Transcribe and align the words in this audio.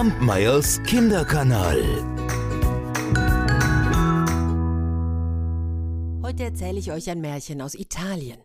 Kampmeyers 0.00 0.82
Kinderkanal. 0.84 1.78
Heute 6.22 6.44
erzähle 6.44 6.78
ich 6.78 6.90
euch 6.90 7.10
ein 7.10 7.20
Märchen 7.20 7.60
aus 7.60 7.74
Italien. 7.74 8.42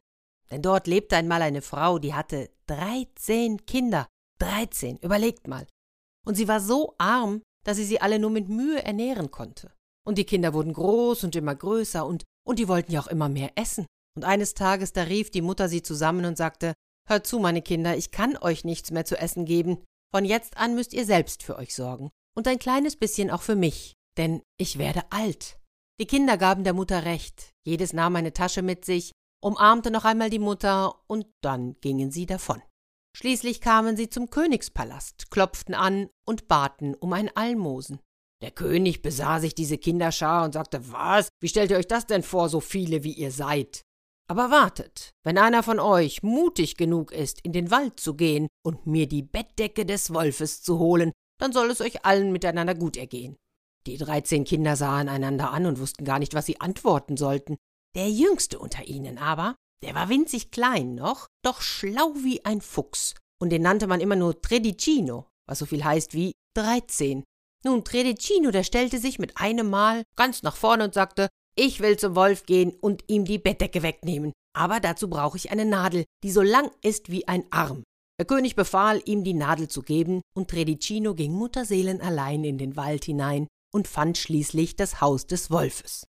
Denn 0.51 0.61
dort 0.61 0.85
lebte 0.85 1.15
einmal 1.15 1.41
eine 1.41 1.61
Frau, 1.61 1.97
die 1.97 2.13
hatte 2.13 2.49
13 2.67 3.65
Kinder. 3.65 4.05
13, 4.39 4.97
überlegt 4.97 5.47
mal. 5.47 5.65
Und 6.25 6.35
sie 6.35 6.49
war 6.49 6.59
so 6.59 6.93
arm, 6.97 7.41
dass 7.65 7.77
sie 7.77 7.85
sie 7.85 8.01
alle 8.01 8.19
nur 8.19 8.31
mit 8.31 8.49
Mühe 8.49 8.83
ernähren 8.83 9.31
konnte. 9.31 9.71
Und 10.05 10.17
die 10.17 10.25
Kinder 10.25 10.53
wurden 10.53 10.73
groß 10.73 11.23
und 11.23 11.37
immer 11.37 11.55
größer 11.55 12.05
und, 12.05 12.25
und 12.45 12.59
die 12.59 12.67
wollten 12.67 12.91
ja 12.91 12.99
auch 12.99 13.07
immer 13.07 13.29
mehr 13.29 13.51
essen. 13.55 13.85
Und 14.17 14.25
eines 14.25 14.55
Tages, 14.55 14.91
da 14.91 15.03
rief 15.03 15.31
die 15.31 15.41
Mutter 15.41 15.69
sie 15.69 15.81
zusammen 15.81 16.25
und 16.25 16.35
sagte, 16.37 16.73
Hört 17.07 17.25
zu, 17.25 17.39
meine 17.39 17.61
Kinder, 17.61 17.95
ich 17.95 18.11
kann 18.11 18.35
euch 18.35 18.65
nichts 18.65 18.91
mehr 18.91 19.05
zu 19.05 19.17
essen 19.17 19.45
geben. 19.45 19.77
Von 20.13 20.25
jetzt 20.25 20.57
an 20.57 20.75
müsst 20.75 20.93
ihr 20.93 21.05
selbst 21.05 21.43
für 21.43 21.57
euch 21.57 21.75
sorgen. 21.75 22.09
Und 22.37 22.47
ein 22.47 22.59
kleines 22.59 22.95
bisschen 22.95 23.31
auch 23.31 23.41
für 23.41 23.55
mich, 23.55 23.95
denn 24.17 24.41
ich 24.57 24.77
werde 24.77 25.03
alt. 25.09 25.57
Die 25.99 26.07
Kinder 26.07 26.37
gaben 26.37 26.63
der 26.63 26.73
Mutter 26.73 27.05
recht. 27.05 27.53
Jedes 27.65 27.93
nahm 27.93 28.15
eine 28.15 28.33
Tasche 28.33 28.61
mit 28.61 28.83
sich, 28.83 29.11
umarmte 29.41 29.91
noch 29.91 30.03
einmal 30.03 30.29
die 30.29 30.39
Mutter 30.39 30.95
und 31.07 31.27
dann 31.41 31.75
gingen 31.79 32.11
sie 32.11 32.25
davon. 32.25 32.61
Schließlich 33.15 33.61
kamen 33.61 33.95
sie 33.95 34.09
zum 34.09 34.29
Königspalast, 34.29 35.31
klopften 35.31 35.73
an 35.73 36.09
und 36.25 36.49
baten 36.49 36.95
um 36.95 37.13
ein 37.13 37.33
Almosen. 37.33 38.01
Der 38.41 38.51
König 38.51 39.01
besah 39.01 39.39
sich 39.39 39.55
diese 39.55 39.77
Kinderschar 39.77 40.43
und 40.43 40.51
sagte, 40.51 40.91
was? 40.91 41.29
Wie 41.39 41.47
stellt 41.47 41.71
ihr 41.71 41.77
euch 41.77 41.87
das 41.87 42.05
denn 42.05 42.23
vor, 42.23 42.49
so 42.49 42.59
viele 42.59 43.05
wie 43.05 43.13
ihr 43.13 43.31
seid? 43.31 43.84
Aber 44.27 44.49
wartet, 44.49 45.11
wenn 45.23 45.37
einer 45.37 45.61
von 45.61 45.79
euch 45.79 46.23
mutig 46.23 46.77
genug 46.77 47.11
ist, 47.11 47.41
in 47.41 47.53
den 47.53 47.69
Wald 47.69 47.99
zu 47.99 48.15
gehen 48.15 48.47
und 48.63 48.87
mir 48.87 49.07
die 49.07 49.21
Bettdecke 49.21 49.85
des 49.85 50.13
Wolfes 50.13 50.63
zu 50.63 50.79
holen, 50.79 51.11
dann 51.39 51.53
soll 51.53 51.69
es 51.69 51.81
euch 51.81 52.05
allen 52.05 52.31
miteinander 52.31 52.73
gut 52.73 52.97
ergehen. 52.97 53.35
Die 53.85 53.97
dreizehn 53.97 54.45
Kinder 54.45 54.75
sahen 54.75 55.09
einander 55.09 55.51
an 55.51 55.67
und 55.67 55.79
wussten 55.79 56.05
gar 56.05 56.17
nicht, 56.17 56.33
was 56.33 56.47
sie 56.47 56.59
antworten 56.59 57.17
sollten. 57.17 57.57
Der 57.95 58.09
jüngste 58.09 58.57
unter 58.57 58.87
ihnen 58.87 59.19
aber, 59.19 59.55
der 59.83 59.93
war 59.93 60.09
winzig 60.09 60.49
klein 60.49 60.95
noch, 60.95 61.27
doch 61.43 61.61
schlau 61.61 62.13
wie 62.15 62.43
ein 62.45 62.61
Fuchs, 62.61 63.13
und 63.39 63.51
den 63.51 63.61
nannte 63.61 63.85
man 63.85 64.01
immer 64.01 64.15
nur 64.15 64.41
Tredicino, 64.41 65.27
was 65.47 65.59
so 65.59 65.67
viel 65.67 65.83
heißt 65.83 66.13
wie 66.13 66.31
dreizehn. 66.55 67.23
Nun, 67.63 67.83
Tredicino, 67.83 68.51
der 68.51 68.63
stellte 68.63 68.97
sich 68.97 69.19
mit 69.19 69.37
einem 69.37 69.69
Mal 69.69 70.03
ganz 70.15 70.41
nach 70.41 70.55
vorne 70.55 70.83
und 70.83 70.93
sagte, 70.93 71.29
ich 71.57 71.79
will 71.79 71.97
zum 71.97 72.15
Wolf 72.15 72.45
gehen 72.45 72.73
und 72.81 73.03
ihm 73.07 73.25
die 73.25 73.39
Bettdecke 73.39 73.81
wegnehmen. 73.83 74.33
Aber 74.53 74.79
dazu 74.79 75.09
brauche 75.09 75.37
ich 75.37 75.51
eine 75.51 75.65
Nadel, 75.65 76.05
die 76.23 76.31
so 76.31 76.41
lang 76.41 76.71
ist 76.81 77.09
wie 77.09 77.27
ein 77.27 77.45
Arm. 77.51 77.83
Der 78.19 78.25
König 78.25 78.55
befahl, 78.55 79.01
ihm 79.05 79.23
die 79.23 79.33
Nadel 79.33 79.67
zu 79.67 79.81
geben, 79.81 80.21
und 80.35 80.49
Tredicino 80.49 81.15
ging 81.15 81.33
mutterseelenallein 81.33 82.43
in 82.45 82.57
den 82.57 82.77
Wald 82.77 83.03
hinein 83.05 83.47
und 83.73 83.87
fand 83.87 84.17
schließlich 84.17 84.77
das 84.77 85.01
Haus 85.01 85.27
des 85.27 85.51
Wolfes. 85.51 86.05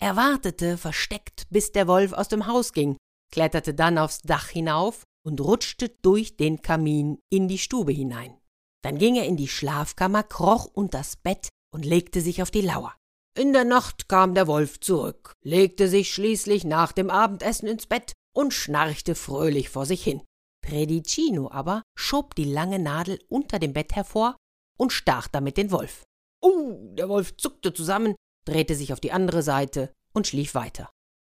Er 0.00 0.16
wartete 0.16 0.76
versteckt, 0.76 1.46
bis 1.50 1.72
der 1.72 1.86
Wolf 1.86 2.12
aus 2.12 2.28
dem 2.28 2.46
Haus 2.46 2.72
ging, 2.72 2.96
kletterte 3.32 3.74
dann 3.74 3.98
aufs 3.98 4.22
Dach 4.22 4.48
hinauf 4.48 5.04
und 5.24 5.40
rutschte 5.40 5.88
durch 6.02 6.36
den 6.36 6.62
Kamin 6.62 7.18
in 7.30 7.48
die 7.48 7.58
Stube 7.58 7.92
hinein. 7.92 8.36
Dann 8.82 8.98
ging 8.98 9.16
er 9.16 9.26
in 9.26 9.36
die 9.36 9.48
Schlafkammer, 9.48 10.22
kroch 10.22 10.66
unters 10.66 11.16
Bett 11.16 11.48
und 11.72 11.84
legte 11.84 12.20
sich 12.20 12.42
auf 12.42 12.50
die 12.50 12.60
Lauer. 12.60 12.94
In 13.36 13.52
der 13.52 13.64
Nacht 13.64 14.08
kam 14.08 14.34
der 14.34 14.46
Wolf 14.46 14.80
zurück, 14.80 15.34
legte 15.44 15.88
sich 15.88 16.10
schließlich 16.10 16.64
nach 16.64 16.92
dem 16.92 17.10
Abendessen 17.10 17.68
ins 17.68 17.86
Bett 17.86 18.14
und 18.34 18.54
schnarchte 18.54 19.14
fröhlich 19.14 19.68
vor 19.68 19.84
sich 19.84 20.02
hin. 20.02 20.22
Predicino 20.66 21.50
aber 21.50 21.82
schob 21.98 22.34
die 22.34 22.44
lange 22.44 22.78
Nadel 22.78 23.18
unter 23.28 23.58
dem 23.58 23.74
Bett 23.74 23.94
hervor 23.94 24.36
und 24.78 24.90
stach 24.90 25.28
damit 25.28 25.58
den 25.58 25.70
Wolf. 25.70 26.04
Uh, 26.42 26.94
der 26.94 27.10
Wolf 27.10 27.36
zuckte 27.36 27.74
zusammen, 27.74 28.14
drehte 28.46 28.74
sich 28.74 28.94
auf 28.94 29.00
die 29.00 29.12
andere 29.12 29.42
Seite 29.42 29.92
und 30.14 30.26
schlief 30.26 30.54
weiter. 30.54 30.88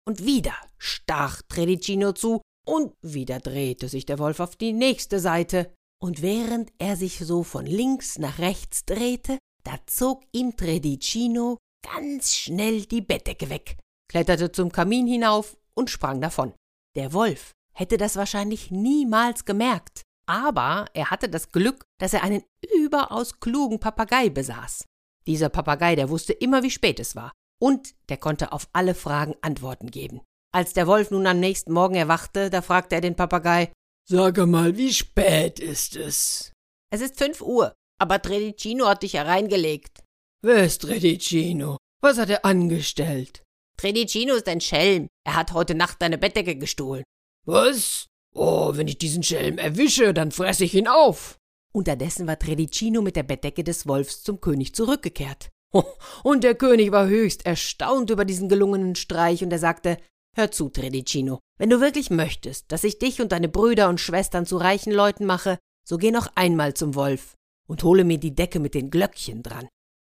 Und 0.06 0.26
wieder 0.26 0.54
stach 0.76 1.40
Predicino 1.48 2.12
zu, 2.12 2.42
und 2.66 2.92
wieder 3.00 3.40
drehte 3.40 3.88
sich 3.88 4.04
der 4.04 4.18
Wolf 4.18 4.40
auf 4.40 4.56
die 4.56 4.74
nächste 4.74 5.20
Seite, 5.20 5.72
und 6.02 6.20
während 6.20 6.70
er 6.76 6.96
sich 6.96 7.18
so 7.20 7.44
von 7.44 7.64
links 7.64 8.18
nach 8.18 8.40
rechts 8.40 8.84
drehte, 8.84 9.38
da 9.62 9.78
zog 9.86 10.22
ihm 10.32 10.54
Tredicino 10.54 11.56
ganz 11.84 12.34
schnell 12.34 12.86
die 12.86 13.00
Bettdecke 13.00 13.50
weg, 13.50 13.76
kletterte 14.10 14.50
zum 14.50 14.72
Kamin 14.72 15.06
hinauf 15.06 15.56
und 15.74 15.90
sprang 15.90 16.20
davon. 16.20 16.52
Der 16.96 17.12
Wolf 17.12 17.52
hätte 17.76 17.96
das 17.96 18.16
wahrscheinlich 18.16 18.70
niemals 18.70 19.44
gemerkt, 19.44 20.02
aber 20.26 20.86
er 20.94 21.10
hatte 21.10 21.28
das 21.28 21.52
Glück, 21.52 21.84
dass 22.00 22.14
er 22.14 22.22
einen 22.22 22.42
überaus 22.74 23.40
klugen 23.40 23.80
Papagei 23.80 24.30
besaß. 24.30 24.84
Dieser 25.26 25.48
Papagei, 25.48 25.96
der 25.96 26.08
wusste 26.08 26.32
immer, 26.32 26.62
wie 26.62 26.70
spät 26.70 27.00
es 27.00 27.16
war, 27.16 27.32
und 27.60 27.94
der 28.08 28.16
konnte 28.16 28.52
auf 28.52 28.68
alle 28.72 28.94
Fragen 28.94 29.34
Antworten 29.40 29.90
geben. 29.90 30.20
Als 30.52 30.72
der 30.72 30.86
Wolf 30.86 31.10
nun 31.10 31.26
am 31.26 31.40
nächsten 31.40 31.72
Morgen 31.72 31.94
erwachte, 31.94 32.50
da 32.50 32.62
fragte 32.62 32.94
er 32.94 33.00
den 33.00 33.16
Papagei 33.16 33.72
Sage 34.06 34.44
mal, 34.46 34.76
wie 34.76 34.92
spät 34.92 35.58
ist 35.58 35.96
es? 35.96 36.52
Es 36.92 37.00
ist 37.00 37.16
fünf 37.16 37.40
Uhr, 37.40 37.74
aber 37.98 38.20
Tredicino 38.20 38.86
hat 38.86 39.02
dich 39.02 39.14
hereingelegt. 39.14 40.03
Wer 40.46 40.66
ist 40.66 40.82
Tredicino? 40.82 41.78
Was 42.02 42.18
hat 42.18 42.28
er 42.28 42.44
angestellt? 42.44 43.42
Tredicino 43.78 44.34
ist 44.34 44.46
ein 44.46 44.60
Schelm. 44.60 45.08
Er 45.26 45.36
hat 45.36 45.54
heute 45.54 45.74
Nacht 45.74 46.02
deine 46.02 46.18
Bettdecke 46.18 46.56
gestohlen. 46.56 47.02
Was? 47.46 48.08
Oh, 48.34 48.72
wenn 48.74 48.86
ich 48.86 48.98
diesen 48.98 49.22
Schelm 49.22 49.56
erwische, 49.56 50.12
dann 50.12 50.32
fresse 50.32 50.64
ich 50.64 50.74
ihn 50.74 50.86
auf. 50.86 51.38
Unterdessen 51.72 52.26
war 52.26 52.38
Tredicino 52.38 53.00
mit 53.00 53.16
der 53.16 53.22
Bettdecke 53.22 53.64
des 53.64 53.86
Wolfs 53.86 54.22
zum 54.22 54.42
König 54.42 54.74
zurückgekehrt. 54.74 55.48
Und 56.22 56.44
der 56.44 56.56
König 56.56 56.92
war 56.92 57.08
höchst 57.08 57.46
erstaunt 57.46 58.10
über 58.10 58.26
diesen 58.26 58.50
gelungenen 58.50 58.96
Streich, 58.96 59.42
und 59.42 59.50
er 59.50 59.58
sagte 59.58 59.96
Hör 60.36 60.50
zu, 60.50 60.68
Tredicino, 60.68 61.40
wenn 61.56 61.70
du 61.70 61.80
wirklich 61.80 62.10
möchtest, 62.10 62.70
dass 62.70 62.84
ich 62.84 62.98
dich 62.98 63.22
und 63.22 63.32
deine 63.32 63.48
Brüder 63.48 63.88
und 63.88 63.98
Schwestern 63.98 64.44
zu 64.44 64.58
reichen 64.58 64.92
Leuten 64.92 65.24
mache, 65.24 65.58
so 65.88 65.96
geh 65.96 66.10
noch 66.10 66.28
einmal 66.34 66.74
zum 66.74 66.94
Wolf 66.94 67.32
und 67.66 67.82
hole 67.82 68.04
mir 68.04 68.18
die 68.18 68.34
Decke 68.34 68.60
mit 68.60 68.74
den 68.74 68.90
Glöckchen 68.90 69.42
dran. 69.42 69.68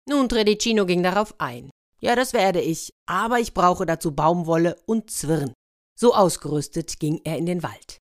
Nun, 0.09 0.29
Tredicino 0.29 0.87
ging 0.87 1.03
darauf 1.03 1.35
ein. 1.39 1.71
Ja, 2.01 2.17
das 2.17 2.33
werde 2.33 2.61
ich, 2.61 2.93
aber 3.07 3.39
ich 3.39 3.55
brauche 3.55 3.87
dazu 3.87 4.13
Baumwolle 4.13 4.77
und 4.87 5.11
Zwirn. 5.11 5.53
So 5.97 6.15
ausgerüstet 6.15 6.99
ging 6.99 7.21
er 7.25 7.39
in 7.39 7.47
den 7.47 7.63
Wald. 7.63 7.99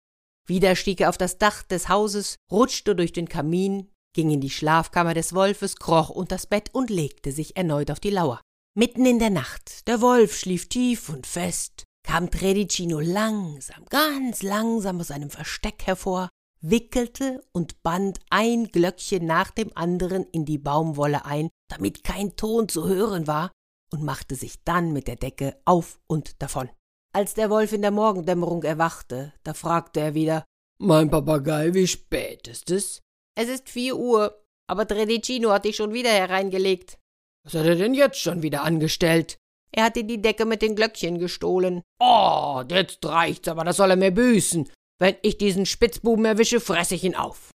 Wieder 0.47 0.75
stieg 0.75 1.01
er 1.01 1.11
auf 1.11 1.19
das 1.19 1.39
Dach 1.39 1.63
des 1.63 1.89
Hauses, 1.89 2.37
rutschte 2.51 2.97
durch 2.97 3.13
den 3.13 3.29
Kamin, 3.29 3.91
ging 4.15 4.31
in 4.31 4.41
die 4.41 4.51
Schlafkammer 4.51 5.15
des 5.15 5.35
Wolfes, 5.35 5.77
kroch 5.77 6.09
unters 6.09 6.47
Bett 6.47 6.71
und 6.73 6.91
legte 6.91 7.31
sich 7.31 7.57
erneut 7.57 7.91
auf 7.91 8.01
die 8.01 8.11
Lauer. 8.11 8.41
Mitten 8.75 9.05
in 9.05 9.19
der 9.19 9.31
Nacht, 9.31 9.87
der 9.87 10.01
Wolf 10.01 10.37
schlief 10.37 10.69
tief 10.69 11.09
und 11.09 11.27
fest, 11.27 11.85
kam 12.03 12.31
Tredicino 12.31 13.01
langsam, 13.01 13.85
ganz 13.91 14.43
langsam 14.43 15.01
aus 15.01 15.09
seinem 15.09 15.31
Versteck 15.31 15.87
hervor, 15.87 16.29
wickelte 16.61 17.43
und 17.53 17.83
band 17.83 18.21
ein 18.31 18.67
Glöckchen 18.67 19.27
nach 19.27 19.51
dem 19.51 19.71
anderen 19.75 20.25
in 20.33 20.45
die 20.45 20.59
Baumwolle 20.59 21.25
ein, 21.25 21.49
damit 21.69 22.05
kein 22.05 22.37
Ton 22.37 22.69
zu 22.69 22.89
hören 22.89 23.27
war, 23.27 23.51
und 23.93 24.05
machte 24.05 24.37
sich 24.37 24.63
dann 24.65 24.93
mit 24.93 25.09
der 25.09 25.17
Decke 25.17 25.57
auf 25.65 25.99
und 26.07 26.41
davon. 26.41 26.71
Als 27.13 27.35
der 27.35 27.51
Wolf 27.51 27.73
in 27.73 27.83
der 27.83 27.91
Morgendämmerung 27.91 28.63
erwachte, 28.63 29.33
da 29.43 29.53
fragte 29.53 30.01
er 30.01 30.15
wieder 30.15 30.45
Mein 30.79 31.11
Papagei, 31.11 31.75
wie 31.75 31.89
spät 31.89 32.47
ist 32.47 32.71
es? 32.71 33.01
Es 33.37 33.49
ist 33.49 33.69
vier 33.69 33.97
Uhr, 33.97 34.45
aber 34.69 34.87
Tredicino 34.87 35.51
hat 35.51 35.65
dich 35.65 35.77
schon 35.77 35.93
wieder 35.93 36.11
hereingelegt. 36.11 36.99
Was 37.45 37.55
hat 37.55 37.67
er 37.67 37.75
denn 37.75 37.95
jetzt 37.95 38.21
schon 38.21 38.43
wieder 38.43 38.63
angestellt? 38.63 39.39
Er 39.73 39.85
hat 39.85 39.97
dir 39.97 40.05
die 40.05 40.23
Decke 40.23 40.45
mit 40.45 40.63
den 40.63 40.77
Glöckchen 40.77 41.19
gestohlen. 41.19 41.83
Oh, 42.01 42.63
jetzt 42.69 43.05
reicht's, 43.05 43.49
aber 43.49 43.65
das 43.65 43.77
soll 43.77 43.91
er 43.91 43.97
mir 43.97 44.11
büßen. 44.11 44.69
Wenn 45.01 45.17
ich 45.23 45.39
diesen 45.39 45.65
Spitzbuben 45.65 46.25
erwische, 46.27 46.61
fresse 46.61 46.95
ich 46.95 47.05
ihn 47.05 47.15
auf. 47.15 47.51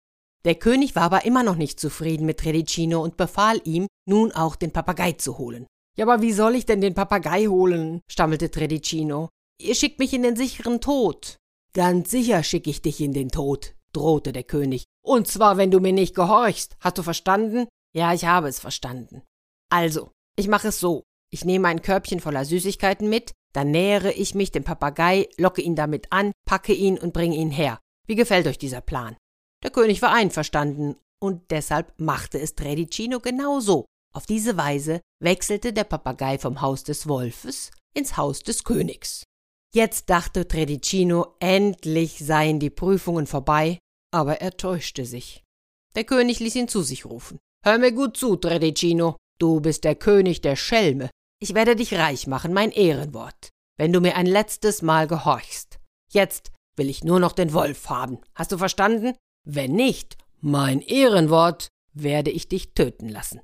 Der 0.45 0.55
König 0.55 0.95
war 0.95 1.03
aber 1.03 1.25
immer 1.25 1.43
noch 1.43 1.57
nicht 1.57 1.79
zufrieden 1.79 2.25
mit 2.25 2.39
Tredicino 2.39 3.03
und 3.03 3.17
befahl 3.17 3.61
ihm, 3.65 3.87
nun 4.09 4.33
auch 4.33 4.57
den 4.57 4.73
Papagei 4.73 5.13
zu 5.13 5.39
holen. 5.39 5.67
Ja, 5.97 6.07
aber 6.07 6.23
wie 6.23 6.33
soll 6.33 6.55
ich 6.55 6.67
denn 6.67 6.81
den 6.81 6.95
Papagei 6.95 7.47
holen? 7.47 8.01
stammelte 8.11 8.51
Tredicino. 8.51 9.29
Ihr 9.61 9.75
schickt 9.75 9.99
mich 9.99 10.13
in 10.15 10.23
den 10.23 10.37
sicheren 10.37 10.81
Tod. 10.81 11.37
Ganz 11.75 12.11
sicher 12.11 12.43
schicke 12.43 12.71
ich 12.71 12.81
dich 12.81 13.01
in 13.01 13.13
den 13.13 13.29
Tod, 13.29 13.75
drohte 13.93 14.33
der 14.33 14.45
König. 14.45 14.85
Und 15.05 15.27
zwar, 15.27 15.57
wenn 15.57 15.71
du 15.71 15.81
mir 15.81 15.93
nicht 15.93 16.15
gehorchst. 16.15 16.77
Hast 16.81 16.99
du 16.99 17.03
verstanden? 17.03 17.67
Ja, 17.95 18.15
ich 18.15 18.25
habe 18.25 18.49
es 18.49 18.61
verstanden. 18.61 19.23
Also, 19.69 20.13
ich 20.37 20.49
mache 20.49 20.69
es 20.69 20.81
so. 20.81 21.03
Ich 21.31 21.45
nehme 21.45 21.69
ein 21.69 21.83
Körbchen 21.83 22.21
voller 22.21 22.45
Süßigkeiten 22.45 23.09
mit, 23.09 23.33
dann 23.53 23.71
nähere 23.71 24.13
ich 24.13 24.35
mich 24.35 24.51
dem 24.51 24.65
Papagei, 24.65 25.29
locke 25.37 25.63
ihn 25.63 25.77
damit 25.77 26.07
an, 26.11 26.33
packe 26.47 26.73
ihn 26.73 26.99
und 26.99 27.13
bringe 27.13 27.37
ihn 27.37 27.51
her. 27.51 27.79
Wie 28.07 28.15
gefällt 28.15 28.47
euch 28.47 28.59
dieser 28.59 28.81
Plan? 28.81 29.17
Der 29.63 29.71
König 29.71 30.03
war 30.03 30.13
einverstanden, 30.13 30.97
und 31.23 31.51
deshalb 31.51 31.93
machte 32.01 32.41
es 32.41 32.57
Tredicino 32.57 33.21
genau 33.21 33.61
so. 33.61 33.87
Auf 34.13 34.27
diese 34.27 34.57
Weise 34.57 35.01
wechselte 35.21 35.73
der 35.73 35.85
Papagei 35.85 36.39
vom 36.39 36.61
Haus 36.61 36.83
des 36.83 37.09
Wolfes 37.09 37.71
ins 37.95 38.17
Haus 38.17 38.43
des 38.43 38.65
Königs. 38.65 39.23
Jetzt 39.75 40.11
dachte 40.11 40.47
Tredicino, 40.49 41.37
endlich 41.39 42.19
seien 42.19 42.59
die 42.59 42.71
Prüfungen 42.71 43.27
vorbei, 43.27 43.79
aber 44.13 44.41
er 44.41 44.57
täuschte 44.57 45.07
sich. 45.07 45.43
Der 45.95 46.05
König 46.05 46.41
ließ 46.41 46.57
ihn 46.57 46.69
zu 46.69 46.83
sich 46.83 47.07
rufen. 47.07 47.39
Hör 47.65 47.79
mir 47.79 47.93
gut 47.93 48.17
zu, 48.17 48.37
Tredicino. 48.37 49.17
Du 49.39 49.61
bist 49.61 49.85
der 49.85 49.95
König 49.95 50.41
der 50.41 50.57
Schelme. 50.57 51.09
Ich 51.43 51.55
werde 51.55 51.75
dich 51.75 51.95
reich 51.95 52.29
machen, 52.29 52.53
mein 52.53 52.71
Ehrenwort, 52.71 53.51
wenn 53.77 53.93
du 53.93 54.01
mir 54.01 54.15
ein 54.15 54.27
letztes 54.27 54.81
Mal 54.81 55.09
gehorchst. 55.09 55.81
Jetzt 56.09 56.53
will 56.77 56.89
ich 56.89 57.03
nur 57.03 57.19
noch 57.19 57.33
den 57.33 57.53
Wolf 57.53 57.89
haben. 57.89 58.21
Hast 58.37 58.53
du 58.53 58.59
verstanden? 58.59 59.17
Wenn 59.45 59.73
nicht, 59.73 60.17
mein 60.41 60.81
Ehrenwort, 60.81 61.67
werde 61.95 62.31
ich 62.31 62.49
dich 62.49 62.75
töten 62.75 63.09
lassen. 63.09 63.41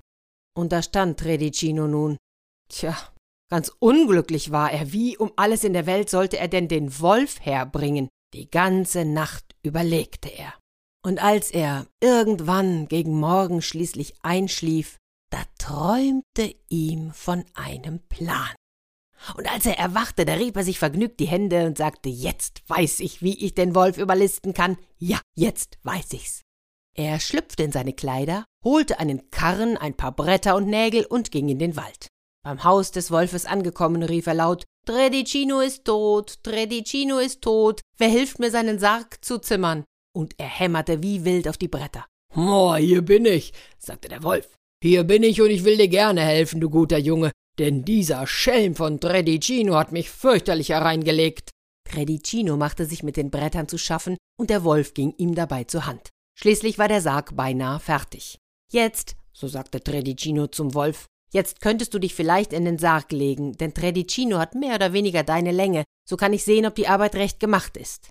Und 0.57 0.71
da 0.71 0.81
stand 0.81 1.19
Tredicino 1.19 1.89
nun. 1.89 2.19
Tja, 2.69 2.97
ganz 3.51 3.73
unglücklich 3.81 4.53
war 4.53 4.71
er. 4.71 4.93
Wie 4.93 5.17
um 5.17 5.33
alles 5.35 5.65
in 5.65 5.73
der 5.73 5.87
Welt 5.87 6.09
sollte 6.09 6.39
er 6.39 6.47
denn 6.47 6.69
den 6.69 7.01
Wolf 7.01 7.41
herbringen? 7.41 8.09
Die 8.33 8.49
ganze 8.49 9.05
Nacht 9.07 9.57
überlegte 9.65 10.29
er. 10.29 10.55
Und 11.05 11.21
als 11.21 11.51
er 11.51 11.89
irgendwann 12.01 12.87
gegen 12.87 13.19
Morgen 13.19 13.61
schließlich 13.61 14.15
einschlief, 14.23 14.99
da 15.31 15.43
träumte 15.59 16.55
ihm 16.69 17.13
von 17.13 17.45
einem 17.55 18.01
Plan. 18.09 18.55
Und 19.37 19.51
als 19.51 19.67
er 19.67 19.79
erwachte, 19.79 20.25
da 20.25 20.35
rieb 20.35 20.57
er 20.57 20.65
sich 20.65 20.79
vergnügt 20.79 21.19
die 21.21 21.27
Hände 21.27 21.67
und 21.67 21.77
sagte, 21.77 22.09
jetzt 22.09 22.63
weiß 22.69 23.01
ich, 23.01 23.21
wie 23.21 23.45
ich 23.45 23.55
den 23.55 23.75
Wolf 23.75 23.99
überlisten 23.99 24.55
kann. 24.55 24.79
Ja, 24.97 25.21
jetzt 25.35 25.79
weiß 25.83 26.13
ich's. 26.13 26.43
Er 26.95 27.21
schlüpfte 27.21 27.63
in 27.63 27.73
seine 27.73 27.93
Kleider, 27.93 28.45
holte 28.65 28.99
einen 28.99 29.31
Karren, 29.31 29.77
ein 29.77 29.95
paar 29.95 30.13
Bretter 30.13 30.57
und 30.57 30.67
Nägel 30.67 31.05
und 31.05 31.31
ging 31.31 31.49
in 31.49 31.59
den 31.59 31.77
Wald. 31.77 32.09
Beim 32.45 32.65
Haus 32.65 32.93
des 32.93 33.11
Wolfes 33.11 33.47
angekommen, 33.47 34.03
rief 34.03 34.27
er 34.27 34.35
laut 34.35 34.65
Tredicino 34.89 35.61
ist 35.61 35.85
tot, 35.85 36.43
Tredicino 36.43 37.19
ist 37.19 37.43
tot, 37.43 37.83
wer 37.99 38.09
hilft 38.09 38.39
mir 38.39 38.51
seinen 38.51 38.79
Sarg 38.79 39.23
zu 39.23 39.39
zimmern? 39.39 39.85
Und 40.17 40.35
er 40.39 40.47
hämmerte 40.47 41.03
wie 41.03 41.27
wild 41.27 41.47
auf 41.47 41.59
die 41.59 41.69
Bretter. 41.69 42.07
Oh, 42.35 42.75
hier 42.75 43.03
bin 43.03 43.27
ich, 43.27 43.53
sagte 43.79 44.09
der 44.09 44.23
Wolf. 44.23 44.58
Hier 44.81 45.03
bin 45.03 45.25
ich 45.25 45.41
und 45.41 45.51
ich 45.51 45.65
will 45.65 45.77
dir 45.77 45.89
gerne 45.89 46.21
helfen, 46.21 46.61
du 46.61 46.71
guter 46.71 46.99
Junge, 46.99 47.33
denn 47.59 47.85
dieser 47.85 48.29
Schelm 48.29 48.77
von 48.77 49.01
Tredicino 49.01 49.75
hat 49.75 49.91
mich 49.91 50.09
fürchterlich 50.09 50.69
hereingelegt. 50.69 51.51
Tredicino 51.85 52.57
machte 52.57 52.85
sich 52.85 53.03
mit 53.03 53.17
den 53.17 53.31
Brettern 53.31 53.67
zu 53.67 53.77
schaffen 53.77 54.17
und 54.39 54.51
der 54.51 54.63
Wolf 54.63 54.95
ging 54.95 55.15
ihm 55.19 55.35
dabei 55.35 55.65
zur 55.65 55.87
Hand. 55.87 56.11
Schließlich 56.39 56.79
war 56.79 56.87
der 56.87 57.01
Sarg 57.01 57.35
beinahe 57.35 57.81
fertig. 57.81 58.39
Jetzt, 58.71 59.17
so 59.33 59.49
sagte 59.49 59.83
Tredicino 59.83 60.47
zum 60.47 60.75
Wolf, 60.75 61.07
jetzt 61.33 61.61
könntest 61.61 61.93
du 61.93 61.99
dich 61.99 62.15
vielleicht 62.15 62.53
in 62.53 62.65
den 62.65 62.79
Sarg 62.79 63.11
legen, 63.11 63.55
denn 63.55 63.75
Tredicino 63.75 64.39
hat 64.39 64.55
mehr 64.55 64.77
oder 64.77 64.93
weniger 64.93 65.25
deine 65.25 65.51
Länge, 65.51 65.83
so 66.09 66.17
kann 66.17 66.33
ich 66.33 66.45
sehen, 66.45 66.67
ob 66.67 66.77
die 66.77 66.87
Arbeit 66.87 67.17
recht 67.17 67.41
gemacht 67.41 67.77
ist. 67.77 68.11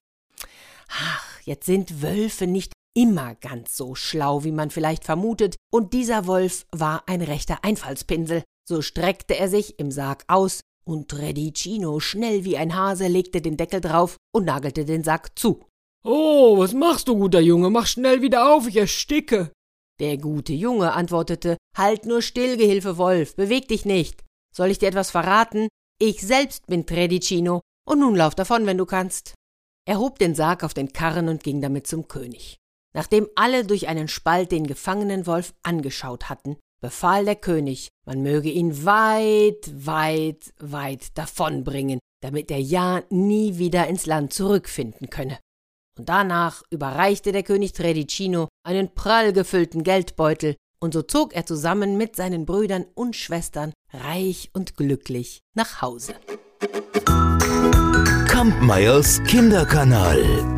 Ach, 0.89 1.39
jetzt 1.45 1.65
sind 1.65 2.01
Wölfe 2.01 2.45
nicht 2.45 2.73
immer 2.97 3.35
ganz 3.35 3.77
so 3.77 3.93
schlau, 3.93 4.43
wie 4.43 4.51
man 4.51 4.71
vielleicht 4.71 5.03
vermutet, 5.03 5.55
und 5.71 5.93
dieser 5.93 6.25
Wolf 6.25 6.65
war 6.71 7.03
ein 7.05 7.21
rechter 7.21 7.59
Einfallspinsel. 7.63 8.43
So 8.67 8.81
streckte 8.81 9.37
er 9.37 9.49
sich 9.49 9.77
im 9.77 9.91
Sarg 9.91 10.23
aus, 10.27 10.61
und 10.83 11.09
Tredicino, 11.09 11.99
schnell 11.99 12.43
wie 12.43 12.57
ein 12.57 12.75
Hase, 12.75 13.07
legte 13.07 13.39
den 13.39 13.55
Deckel 13.55 13.81
drauf 13.81 14.17
und 14.33 14.45
nagelte 14.45 14.83
den 14.83 15.03
Sarg 15.03 15.37
zu. 15.37 15.63
Oh, 16.03 16.57
was 16.57 16.73
machst 16.73 17.07
du, 17.07 17.15
guter 17.15 17.39
Junge? 17.39 17.69
Mach 17.69 17.85
schnell 17.85 18.23
wieder 18.23 18.51
auf, 18.51 18.67
ich 18.67 18.77
ersticke. 18.77 19.51
Der 19.99 20.17
gute 20.17 20.53
Junge 20.53 20.93
antwortete, 20.93 21.57
Halt 21.77 22.07
nur 22.07 22.23
still, 22.23 22.57
Gehilfe 22.57 22.97
Wolf, 22.97 23.35
beweg 23.35 23.67
dich 23.67 23.85
nicht. 23.85 24.23
Soll 24.55 24.71
ich 24.71 24.79
dir 24.79 24.87
etwas 24.87 25.11
verraten? 25.11 25.67
Ich 25.99 26.21
selbst 26.21 26.65
bin 26.65 26.87
Tredicino, 26.87 27.61
und 27.87 27.99
nun 27.99 28.15
lauf 28.15 28.33
davon, 28.33 28.65
wenn 28.65 28.79
du 28.79 28.87
kannst. 28.87 29.35
Er 29.85 29.99
hob 29.99 30.17
den 30.17 30.33
Sarg 30.33 30.63
auf 30.63 30.73
den 30.73 30.93
Karren 30.93 31.29
und 31.29 31.43
ging 31.43 31.61
damit 31.61 31.85
zum 31.85 32.07
König. 32.07 32.57
Nachdem 32.97 33.29
alle 33.35 33.63
durch 33.63 33.87
einen 33.87 34.09
Spalt 34.09 34.51
den 34.51 34.67
gefangenen 34.67 35.27
Wolf 35.27 35.53
angeschaut 35.63 36.27
hatten, 36.27 36.57
befahl 36.81 37.23
der 37.23 37.35
König, 37.35 37.89
man 38.05 38.21
möge 38.21 38.49
ihn 38.49 38.83
weit, 38.85 39.71
weit, 39.73 40.53
weit 40.59 41.17
davonbringen, 41.17 41.99
damit 42.21 42.51
er 42.51 42.59
ja 42.59 43.03
nie 43.09 43.57
wieder 43.57 43.87
ins 43.87 44.05
Land 44.05 44.33
zurückfinden 44.33 45.09
könne 45.09 45.37
und 45.97 46.09
danach 46.09 46.63
überreichte 46.69 47.31
der 47.31 47.43
König 47.43 47.73
Tredicino 47.73 48.47
einen 48.63 48.93
prall 48.93 49.33
gefüllten 49.33 49.83
Geldbeutel, 49.83 50.55
und 50.79 50.93
so 50.93 51.01
zog 51.01 51.33
er 51.33 51.45
zusammen 51.45 51.97
mit 51.97 52.15
seinen 52.15 52.45
Brüdern 52.45 52.85
und 52.93 53.15
Schwestern 53.15 53.73
reich 53.91 54.51
und 54.53 54.77
glücklich 54.77 55.39
nach 55.55 55.81
Hause. 55.81 56.13
Kampmeyers 58.27 59.23
Kinderkanal 59.23 60.56